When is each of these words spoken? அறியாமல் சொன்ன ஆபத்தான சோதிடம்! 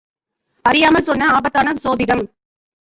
அறியாமல் 0.65 1.03
சொன்ன 1.03 1.29
ஆபத்தான 1.31 1.77
சோதிடம்! 1.83 2.25